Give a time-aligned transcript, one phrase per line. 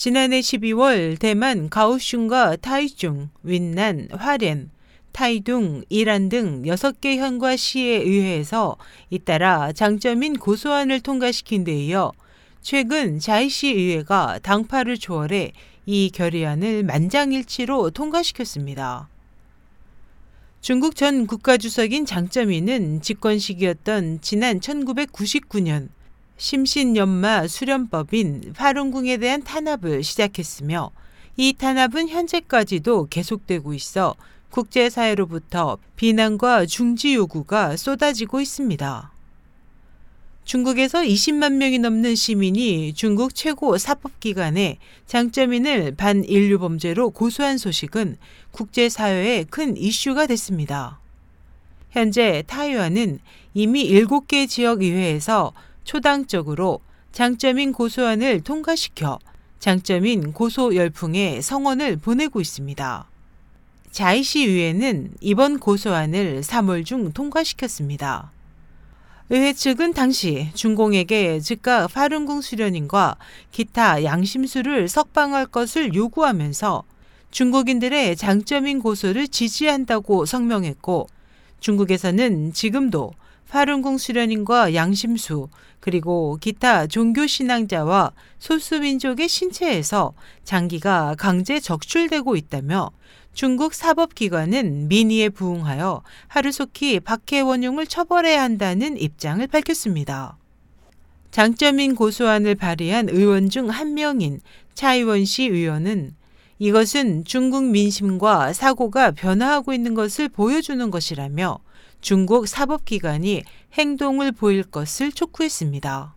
[0.00, 4.70] 지난해 12월 대만 가오슝과 타이중, 윈난, 화롄,
[5.12, 8.78] 타이둥, 이란 등 6개 현과 시에 의회에서
[9.10, 12.12] 잇따라 장점인 고소안을 통과시킨 데 이어
[12.62, 15.52] 최근 자이시 의회가 당파를 초월해
[15.84, 19.10] 이 결의안을 만장일치로 통과시켰습니다.
[20.62, 25.90] 중국 전 국가주석인 장점인은 집권 시기였던 지난 1999년
[26.40, 30.90] 심신연마 수련법인 파룬궁에 대한 탄압을 시작했으며
[31.36, 34.14] 이 탄압은 현재까지도 계속되고 있어
[34.48, 39.12] 국제사회로부터 비난과 중지 요구가 쏟아지고 있습니다.
[40.44, 48.16] 중국에서 20만 명이 넘는 시민이 중국 최고 사법기관에 장점인을 반인류 범죄로 고소한 소식은
[48.52, 51.00] 국제사회에 큰 이슈가 됐습니다.
[51.90, 53.18] 현재 타이완은
[53.52, 55.52] 이미 7개 지역의회에서
[55.90, 56.78] 초당적으로
[57.10, 59.18] 장점인 고소안을 통과시켜
[59.58, 63.10] 장점인 고소 열풍에 성원을 보내고 있습니다.
[63.90, 68.30] 자이시 의회는 이번 고소안을 3월 중 통과시켰습니다.
[69.30, 73.16] 의회 측은 당시 중공에게 즉각 파룬궁 수련인과
[73.50, 76.84] 기타 양심수를 석방할 것을 요구하면서
[77.32, 81.08] 중국인들의 장점인 고소를 지지한다고 성명했고
[81.58, 83.10] 중국에서는 지금도
[83.50, 85.48] 파룬궁 수련인과 양심수
[85.80, 92.92] 그리고 기타 종교 신앙자와 소수민족의 신체에서 장기가 강제 적출되고 있다며
[93.32, 100.36] 중국 사법기관은 민의에 부응하여 하루속히 박해 원흉을 처벌해야 한다는 입장을 밝혔습니다.
[101.32, 104.40] 장점인 고소안을 발의한 의원 중 한 명인
[104.74, 106.14] 차이원시 의원은
[106.60, 111.58] 이것은 중국 민심과 사고가 변화하고 있는 것을 보여주는 것이라며
[112.02, 116.14] 중국 사법기관이 행동을 보일 것을 촉구했습니다.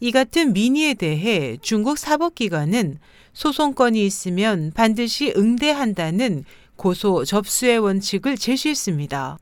[0.00, 2.98] 이 같은 민의에 대해 중국 사법기관은
[3.32, 6.44] 소송건이 있으면 반드시 응대한다는
[6.76, 9.38] 고소 접수의 원칙을 제시했습니다.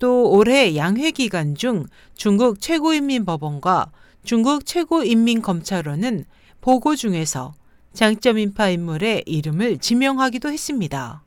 [0.00, 1.86] 또 올해 양회 기간 중
[2.16, 3.92] 중국 최고인민법원과
[4.24, 6.24] 중국 최고인민검찰원은
[6.60, 7.54] 보고 중에서
[7.92, 11.22] 장점 인파 인물의 이름을 지명하기도 했습니다.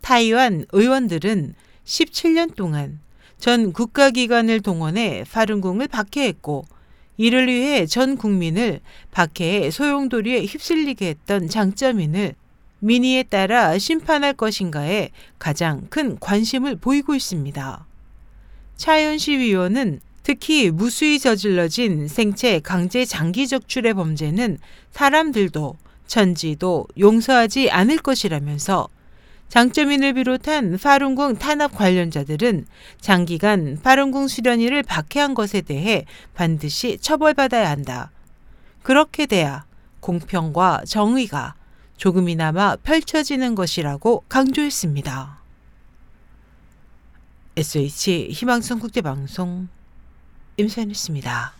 [0.00, 1.54] 타이완 의원들은
[1.84, 3.00] 17년 동안
[3.38, 6.66] 전 국가기관을 동원해 파룬궁을 박해했고
[7.16, 8.80] 이를 위해 전 국민을
[9.10, 12.34] 박해의 소용돌이에 휩쓸리게 했던 장점인을
[12.80, 17.86] 민의에 따라 심판할 것인가에 가장 큰 관심을 보이고 있습니다.
[18.76, 24.58] 차현 시 위원은 특히 무수히 저질러진 생체 강제 장기 적출의 범죄는
[24.90, 28.90] 사람들도 천지도 용서하지 않을 것이라면서
[29.48, 32.66] 장점인을 비롯한 파룬궁 탄압 관련자들은
[33.00, 38.10] 장기간 파룬궁 수련위를 박해한 것에 대해 반드시 처벌받아야 한다.
[38.82, 39.64] 그렇게 돼야
[40.00, 41.54] 공평과 정의가
[41.96, 45.38] 조금이나마 펼쳐지는 것이라고 강조했습니다.
[47.56, 49.68] SH 희망성 국제방송
[50.58, 51.57] 임선했습니다.